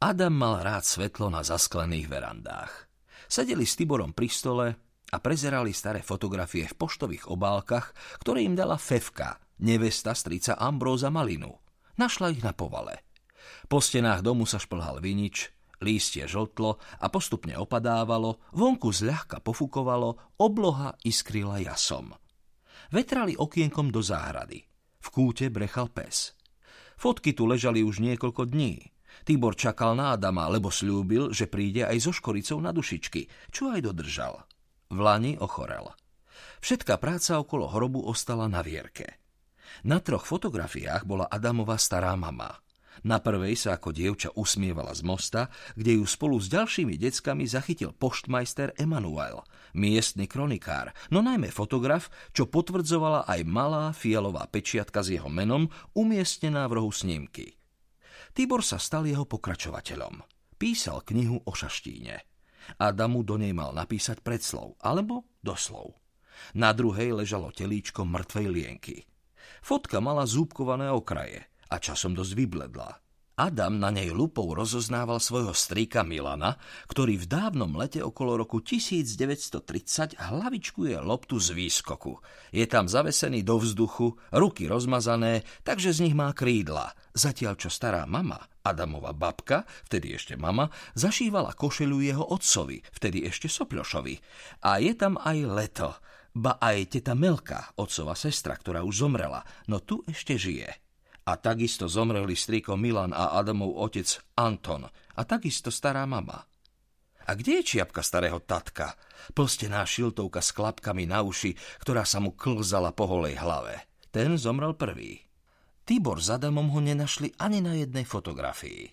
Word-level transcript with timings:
Adam 0.00 0.32
mal 0.32 0.64
rád 0.64 0.80
svetlo 0.80 1.28
na 1.28 1.44
zasklených 1.44 2.08
verandách. 2.08 2.88
Sedeli 3.28 3.68
s 3.68 3.76
Tiborom 3.76 4.16
pri 4.16 4.32
stole 4.32 4.66
a 5.12 5.16
prezerali 5.20 5.76
staré 5.76 6.00
fotografie 6.00 6.64
v 6.64 6.72
poštových 6.72 7.28
obálkach, 7.28 7.92
ktoré 8.16 8.48
im 8.48 8.56
dala 8.56 8.80
Fevka, 8.80 9.36
nevesta 9.60 10.16
strica 10.16 10.56
Ambróza 10.56 11.12
Malinu. 11.12 11.52
Našla 12.00 12.32
ich 12.32 12.40
na 12.40 12.56
povale. 12.56 13.04
Po 13.68 13.84
stenách 13.84 14.24
domu 14.24 14.48
sa 14.48 14.56
šplhal 14.56 15.04
vinič, 15.04 15.52
lístie 15.84 16.24
žltlo 16.24 16.80
a 16.80 17.06
postupne 17.12 17.60
opadávalo, 17.60 18.40
vonku 18.56 18.96
zľahka 18.96 19.44
pofukovalo, 19.44 20.40
obloha 20.40 20.96
iskrila 21.04 21.60
jasom. 21.60 22.16
Vetrali 22.88 23.36
okienkom 23.36 23.92
do 23.92 24.00
záhrady. 24.00 24.64
V 24.96 25.06
kúte 25.12 25.52
brechal 25.52 25.92
pes. 25.92 26.32
Fotky 26.96 27.36
tu 27.36 27.44
ležali 27.44 27.84
už 27.84 28.00
niekoľko 28.00 28.48
dní. 28.48 28.80
Tibor 29.24 29.56
čakal 29.56 29.96
na 29.96 30.16
Adama, 30.16 30.48
lebo 30.48 30.72
slúbil, 30.72 31.30
že 31.30 31.50
príde 31.50 31.84
aj 31.84 31.98
so 32.00 32.12
škoricou 32.14 32.58
na 32.60 32.72
dušičky, 32.72 33.52
čo 33.52 33.72
aj 33.72 33.84
dodržal. 33.84 34.44
V 34.90 34.98
lani 34.98 35.38
ochorel. 35.38 35.92
Všetká 36.60 36.96
práca 37.00 37.40
okolo 37.40 37.70
hrobu 37.70 38.04
ostala 38.04 38.48
na 38.48 38.60
vierke. 38.60 39.20
Na 39.86 40.02
troch 40.02 40.26
fotografiách 40.26 41.06
bola 41.06 41.30
Adamova 41.30 41.78
stará 41.78 42.12
mama. 42.18 42.52
Na 43.00 43.22
prvej 43.22 43.56
sa 43.56 43.80
ako 43.80 43.96
dievča 43.96 44.28
usmievala 44.36 44.92
z 44.92 45.00
mosta, 45.06 45.48
kde 45.72 45.96
ju 45.96 46.04
spolu 46.04 46.36
s 46.36 46.52
ďalšími 46.52 47.00
deckami 47.00 47.48
zachytil 47.48 47.96
poštmajster 47.96 48.76
Emanuel, 48.76 49.40
miestny 49.72 50.28
kronikár, 50.28 50.92
no 51.08 51.24
najmä 51.24 51.48
fotograf, 51.48 52.12
čo 52.36 52.50
potvrdzovala 52.50 53.24
aj 53.24 53.40
malá 53.48 53.84
fialová 53.96 54.44
pečiatka 54.50 55.00
s 55.00 55.16
jeho 55.16 55.32
menom, 55.32 55.72
umiestnená 55.96 56.68
v 56.68 56.82
rohu 56.82 56.92
snímky. 56.92 57.59
Tibor 58.30 58.62
sa 58.62 58.78
stal 58.78 59.06
jeho 59.06 59.26
pokračovateľom. 59.26 60.22
Písal 60.60 61.02
knihu 61.02 61.40
o 61.42 61.52
šaštíne. 61.52 62.16
Adamu 62.78 63.24
do 63.24 63.40
nej 63.40 63.50
mal 63.56 63.72
napísať 63.72 64.20
predslov, 64.20 64.76
alebo 64.84 65.26
doslov. 65.40 65.96
Na 66.54 66.70
druhej 66.70 67.16
ležalo 67.16 67.50
telíčko 67.50 68.06
mŕtvej 68.06 68.46
lienky. 68.48 68.96
Fotka 69.60 69.98
mala 69.98 70.24
zúbkované 70.24 70.88
okraje 70.88 71.42
a 71.68 71.76
časom 71.76 72.16
dosť 72.16 72.32
vybledla. 72.38 72.90
Adam 73.40 73.80
na 73.80 73.88
nej 73.88 74.12
lupou 74.12 74.52
rozoznával 74.52 75.16
svojho 75.16 75.56
strýka 75.56 76.04
Milana, 76.04 76.60
ktorý 76.92 77.24
v 77.24 77.24
dávnom 77.24 77.72
lete 77.72 78.04
okolo 78.04 78.36
roku 78.36 78.60
1930 78.60 80.20
hlavičkuje 80.20 81.00
loptu 81.00 81.40
z 81.40 81.56
výskoku. 81.56 82.20
Je 82.52 82.68
tam 82.68 82.84
zavesený 82.84 83.40
do 83.40 83.56
vzduchu, 83.56 84.12
ruky 84.36 84.68
rozmazané, 84.68 85.48
takže 85.64 85.96
z 85.96 86.04
nich 86.04 86.12
má 86.12 86.36
krídla. 86.36 86.92
Zatiaľ 87.16 87.56
čo 87.56 87.72
stará 87.72 88.04
mama, 88.04 88.36
Adamova 88.60 89.16
babka, 89.16 89.64
vtedy 89.88 90.20
ešte 90.20 90.36
mama, 90.36 90.68
zašívala 90.92 91.56
košelu 91.56 91.96
jeho 91.96 92.24
otcovi, 92.28 92.84
vtedy 92.92 93.24
ešte 93.24 93.48
Sopľošovi. 93.48 94.20
A 94.68 94.84
je 94.84 94.92
tam 94.92 95.16
aj 95.16 95.38
leto, 95.48 95.96
ba 96.36 96.60
aj 96.60 96.92
teta 96.92 97.16
Melka, 97.16 97.72
otcova 97.80 98.12
sestra, 98.12 98.52
ktorá 98.52 98.84
už 98.84 99.08
zomrela, 99.08 99.40
no 99.64 99.80
tu 99.80 100.04
ešte 100.04 100.36
žije. 100.36 100.89
A 101.26 101.36
takisto 101.36 101.88
zomreli 101.90 102.32
strýko 102.32 102.78
Milan 102.78 103.12
a 103.12 103.36
Adamov 103.36 103.76
otec 103.76 104.08
Anton. 104.38 104.88
A 104.90 105.20
takisto 105.28 105.68
stará 105.68 106.08
mama. 106.08 106.40
A 107.28 107.36
kde 107.36 107.60
je 107.60 107.76
čiapka 107.76 108.00
starého 108.00 108.40
tatka? 108.42 108.96
Plstená 109.36 109.84
šiltovka 109.86 110.40
s 110.40 110.50
klapkami 110.50 111.04
na 111.06 111.20
uši, 111.22 111.54
ktorá 111.84 112.02
sa 112.02 112.18
mu 112.18 112.34
klzala 112.34 112.90
po 112.90 113.06
holej 113.06 113.38
hlave. 113.38 113.86
Ten 114.10 114.34
zomrel 114.34 114.74
prvý. 114.74 115.22
Tibor 115.86 116.18
s 116.18 116.32
Adamom 116.32 116.66
ho 116.74 116.80
nenašli 116.82 117.38
ani 117.38 117.62
na 117.62 117.78
jednej 117.78 118.02
fotografii. 118.02 118.90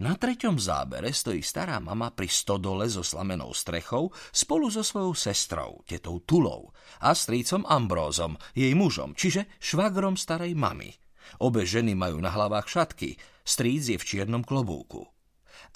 Na 0.00 0.12
treťom 0.12 0.60
zábere 0.60 1.08
stojí 1.08 1.40
stará 1.40 1.80
mama 1.80 2.12
pri 2.12 2.28
stodole 2.28 2.84
so 2.84 3.00
slamenou 3.00 3.56
strechou 3.56 4.12
spolu 4.28 4.68
so 4.68 4.84
svojou 4.84 5.16
sestrou, 5.16 5.80
tetou 5.88 6.20
Tulou 6.20 6.68
a 7.00 7.16
strýcom 7.16 7.64
Ambrózom, 7.64 8.36
jej 8.52 8.76
mužom, 8.76 9.16
čiže 9.16 9.48
švagrom 9.56 10.20
starej 10.20 10.52
mamy. 10.52 10.92
Obe 11.38 11.62
ženy 11.62 11.94
majú 11.94 12.18
na 12.18 12.34
hlavách 12.34 12.66
šatky, 12.66 13.14
stríc 13.46 13.86
je 13.86 14.00
v 14.00 14.04
čiernom 14.04 14.42
klobúku. 14.42 15.06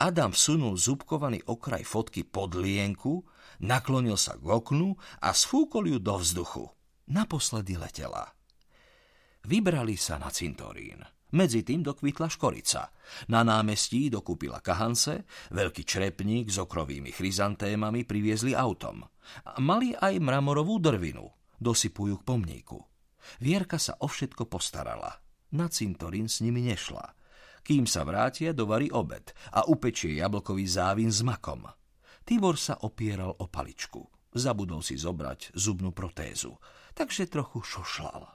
Adam 0.00 0.34
vsunul 0.34 0.74
zúbkovaný 0.74 1.46
okraj 1.46 1.86
fotky 1.86 2.26
pod 2.26 2.58
lienku, 2.58 3.22
naklonil 3.62 4.18
sa 4.18 4.34
k 4.34 4.42
oknu 4.42 4.98
a 5.22 5.30
sfúkol 5.30 5.94
ju 5.94 5.98
do 6.02 6.18
vzduchu. 6.18 6.66
Naposledy 7.14 7.76
letela. 7.78 8.32
Vybrali 9.44 9.94
sa 10.00 10.16
na 10.16 10.32
cintorín. 10.32 11.04
Medzi 11.34 11.66
tým 11.66 11.82
dokvitla 11.82 12.30
škorica. 12.30 12.94
Na 13.28 13.42
námestí 13.42 14.06
dokúpila 14.06 14.62
kahance, 14.62 15.26
veľký 15.50 15.82
črepník 15.82 16.46
s 16.46 16.62
okrovými 16.62 17.10
chryzantémami 17.10 18.06
priviezli 18.06 18.54
autom. 18.54 19.02
Mali 19.58 19.92
aj 19.98 20.14
mramorovú 20.22 20.78
drvinu. 20.78 21.26
Dosypujú 21.58 22.22
k 22.22 22.26
pomníku. 22.26 22.78
Vierka 23.42 23.82
sa 23.82 23.98
o 23.98 24.06
všetko 24.06 24.46
postarala 24.46 25.23
na 25.54 25.70
cintorín 25.70 26.26
s 26.26 26.42
nimi 26.42 26.66
nešla. 26.66 27.14
Kým 27.64 27.88
sa 27.88 28.04
vrátia, 28.04 28.52
dovarí 28.52 28.92
obed 28.92 29.32
a 29.56 29.64
upečie 29.64 30.20
jablkový 30.20 30.68
závin 30.68 31.08
s 31.08 31.24
makom. 31.24 31.64
Tibor 32.20 32.60
sa 32.60 32.76
opieral 32.84 33.32
o 33.32 33.48
paličku. 33.48 34.04
Zabudol 34.34 34.84
si 34.84 35.00
zobrať 35.00 35.54
zubnú 35.56 35.94
protézu, 35.94 36.58
takže 36.92 37.30
trochu 37.30 37.64
šošlal. 37.64 38.26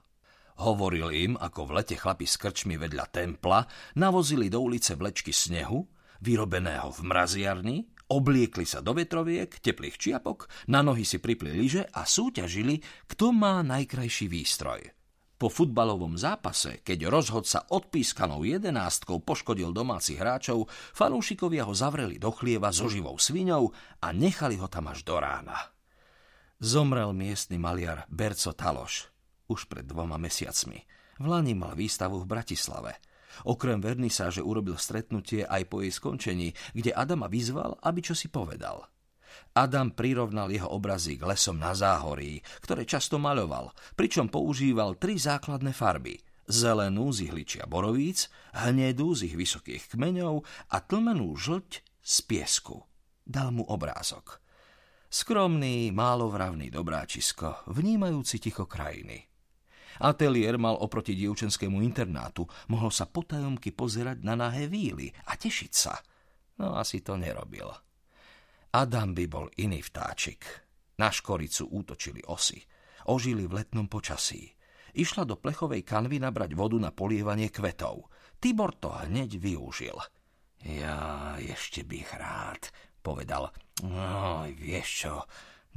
Hovoril 0.65 1.07
im, 1.13 1.33
ako 1.37 1.69
v 1.69 1.75
lete 1.77 1.95
chlapi 1.99 2.25
s 2.25 2.41
krčmi 2.41 2.75
vedľa 2.79 3.05
templa 3.13 3.63
navozili 3.99 4.49
do 4.49 4.65
ulice 4.65 4.97
vlečky 4.97 5.29
snehu, 5.29 5.85
vyrobeného 6.25 6.89
v 6.89 6.99
mraziarni, 7.05 7.77
obliekli 8.09 8.65
sa 8.65 8.81
do 8.81 8.97
vetroviek, 8.97 9.61
teplých 9.61 9.95
čiapok, 10.01 10.49
na 10.73 10.81
nohy 10.81 11.05
si 11.05 11.21
pripli 11.21 11.53
lyže 11.53 11.85
a 11.85 12.03
súťažili, 12.03 12.81
kto 13.07 13.29
má 13.29 13.61
najkrajší 13.61 14.25
výstroj– 14.25 14.81
po 15.39 15.47
futbalovom 15.47 16.19
zápase, 16.19 16.83
keď 16.83 17.07
rozhodca 17.07 17.63
odpískanou 17.71 18.43
jedenástkou 18.43 19.23
poškodil 19.23 19.71
domácich 19.71 20.19
hráčov, 20.19 20.67
fanúšikovia 20.91 21.63
ho 21.63 21.71
zavreli 21.71 22.19
do 22.19 22.27
chlieva 22.35 22.75
so 22.75 22.91
živou 22.91 23.15
sviňou 23.15 23.71
a 24.03 24.07
nechali 24.11 24.59
ho 24.59 24.67
tam 24.67 24.91
až 24.91 25.07
do 25.07 25.15
rána. 25.15 25.71
Zomrel 26.59 27.15
miestny 27.15 27.55
maliar 27.55 28.03
Berco 28.11 28.51
Taloš 28.51 29.07
už 29.47 29.71
pred 29.71 29.87
dvoma 29.87 30.19
mesiacmi. 30.19 30.83
V 31.23 31.25
Lani 31.25 31.55
mal 31.55 31.71
výstavu 31.73 32.19
v 32.19 32.29
Bratislave. 32.29 32.99
Okrem 33.47 33.79
vernisáže 33.79 34.43
urobil 34.43 34.75
stretnutie 34.75 35.47
aj 35.47 35.63
po 35.71 35.79
jej 35.79 35.95
skončení, 35.95 36.51
kde 36.75 36.91
Adama 36.91 37.31
vyzval, 37.31 37.79
aby 37.79 38.03
čo 38.03 38.11
si 38.11 38.27
povedal– 38.27 38.83
Adam 39.55 39.91
prirovnal 39.91 40.47
jeho 40.53 40.69
obrazy 40.71 41.19
k 41.19 41.27
lesom 41.27 41.59
na 41.59 41.75
záhorí, 41.75 42.39
ktoré 42.63 42.87
často 42.87 43.19
maľoval, 43.19 43.73
pričom 43.99 44.31
používal 44.31 44.95
tri 44.95 45.19
základné 45.19 45.75
farby. 45.75 46.19
Zelenú 46.49 47.13
z 47.13 47.29
ihličia 47.29 47.69
borovíc, 47.69 48.25
hnedú 48.57 49.13
z 49.13 49.29
ich 49.29 49.35
vysokých 49.37 49.93
kmeňov 49.93 50.41
a 50.73 50.77
tlmenú 50.81 51.37
žlť 51.37 51.85
z 52.01 52.15
piesku. 52.25 52.81
Dal 53.21 53.53
mu 53.53 53.61
obrázok. 53.69 54.41
Skromný, 55.09 55.89
málovravný 55.89 56.69
dobráčisko, 56.69 57.69
vnímajúci 57.69 58.41
ticho 58.41 58.65
krajiny. 58.65 59.29
Ateliér 59.99 60.61
mal 60.61 60.77
oproti 60.77 61.17
dievčenskému 61.17 61.81
internátu, 61.81 62.45
mohol 62.71 62.93
sa 62.93 63.09
potajomky 63.09 63.73
pozerať 63.73 64.21
na 64.21 64.37
nahé 64.37 64.69
víly 64.69 65.11
a 65.27 65.35
tešiť 65.35 65.71
sa. 65.73 65.97
No 66.61 66.77
asi 66.77 67.01
to 67.01 67.17
nerobil. 67.17 67.67
Adam 68.69 69.17
by 69.17 69.25
bol 69.25 69.49
iný 69.57 69.81
vtáčik. 69.81 70.45
Na 71.01 71.09
škoricu 71.09 71.65
útočili 71.73 72.21
osy. 72.29 72.61
Ožili 73.09 73.49
v 73.49 73.63
letnom 73.63 73.89
počasí. 73.89 74.45
Išla 74.93 75.25
do 75.25 75.41
plechovej 75.41 75.81
kanvy 75.81 76.21
nabrať 76.21 76.53
vodu 76.53 76.77
na 76.77 76.93
polievanie 76.93 77.49
kvetov. 77.49 78.09
Tibor 78.37 78.77
to 78.77 78.93
hneď 78.93 79.41
využil. 79.41 79.97
Ja 80.61 81.33
ešte 81.39 81.81
bych 81.87 82.13
rád, 82.19 82.69
povedal. 83.01 83.49
No, 83.81 84.43
vieš 84.51 84.87
čo, 85.07 85.13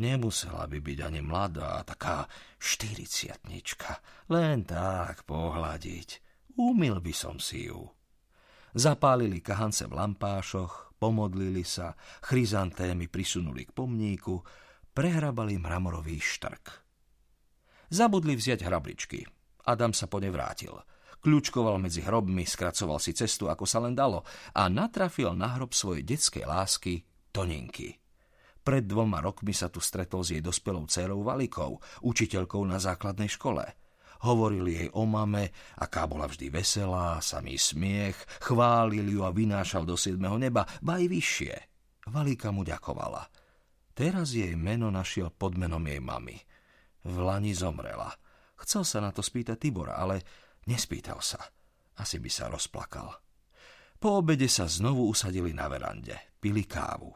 nemusela 0.03 0.67
by 0.67 0.79
byť 0.83 0.99
ani 1.07 1.21
mladá, 1.23 1.87
taká 1.87 2.27
štyriciatnička. 2.59 4.03
Len 4.35 4.67
tak 4.67 5.25
pohľadiť. 5.25 6.09
Umil 6.59 7.01
by 7.01 7.15
som 7.15 7.41
si 7.41 7.71
ju. 7.71 7.89
Zapálili 8.73 9.45
kahance 9.45 9.85
v 9.85 10.01
lampášoch, 10.01 10.97
pomodlili 10.97 11.61
sa, 11.61 11.93
chryzantémy 12.25 13.13
prisunuli 13.13 13.69
k 13.69 13.77
pomníku, 13.77 14.41
prehrabali 14.97 15.61
mramorový 15.61 16.17
štrk. 16.17 16.65
Zabudli 17.93 18.33
vziať 18.33 18.65
hrabličky. 18.65 19.29
Adam 19.69 19.93
sa 19.93 20.09
po 20.09 20.17
ne 20.17 20.33
vrátil. 20.33 20.73
Kľúčkoval 21.23 21.79
medzi 21.79 22.03
hrobmi, 22.03 22.49
skracoval 22.49 22.99
si 22.99 23.13
cestu, 23.13 23.47
ako 23.47 23.69
sa 23.69 23.79
len 23.85 23.93
dalo 23.93 24.25
a 24.57 24.67
natrafil 24.67 25.37
na 25.37 25.55
hrob 25.55 25.77
svojej 25.77 26.03
detskej 26.03 26.49
lásky, 26.49 27.05
Toninky. 27.31 28.01
Pred 28.63 28.87
dvoma 28.87 29.19
rokmi 29.19 29.53
sa 29.53 29.69
tu 29.69 29.83
stretol 29.83 30.23
s 30.23 30.33
jej 30.33 30.43
dospelou 30.43 30.87
dcerou 30.87 31.21
Valikou, 31.21 31.83
učiteľkou 32.03 32.63
na 32.65 32.81
základnej 32.81 33.29
škole. 33.29 33.82
Hovorili 34.23 34.79
jej 34.79 34.89
o 34.95 35.03
mame, 35.03 35.51
aká 35.83 36.07
bola 36.07 36.31
vždy 36.31 36.47
veselá, 36.55 37.19
samý 37.19 37.59
smiech, 37.59 38.15
chválil 38.39 39.11
ju 39.11 39.27
a 39.27 39.35
vynášal 39.35 39.83
do 39.83 39.99
siedmeho 39.99 40.39
neba, 40.39 40.63
ba 40.79 41.03
aj 41.03 41.07
vyššie. 41.11 41.55
Valíka 42.07 42.55
mu 42.55 42.63
ďakovala. 42.63 43.27
Teraz 43.93 44.33
jej 44.33 44.55
meno 44.55 44.95
našiel 44.95 45.35
pod 45.35 45.59
menom 45.59 45.83
jej 45.83 45.99
mamy. 45.99 46.39
V 47.03 47.15
Lani 47.19 47.51
zomrela. 47.51 48.15
Chcel 48.63 48.87
sa 48.87 49.03
na 49.03 49.11
to 49.11 49.27
spýtať 49.27 49.59
Tibora, 49.59 49.99
ale 49.99 50.23
nespýtal 50.71 51.19
sa. 51.19 51.43
Asi 51.99 52.23
by 52.23 52.31
sa 52.31 52.47
rozplakal. 52.47 53.11
Po 53.99 54.19
obede 54.23 54.47
sa 54.47 54.71
znovu 54.71 55.07
usadili 55.11 55.51
na 55.51 55.67
verande, 55.67 56.39
pili 56.39 56.67
kávu. 56.67 57.11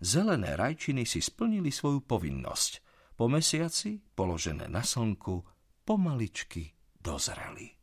Zelené 0.00 0.56
rajčiny 0.56 1.08
si 1.08 1.24
splnili 1.24 1.72
svoju 1.72 2.04
povinnosť. 2.04 2.72
Po 3.16 3.28
mesiaci, 3.28 4.00
položené 4.12 4.68
na 4.68 4.84
slnku, 4.84 5.53
pomaličky 5.84 6.72
dozreli. 7.04 7.74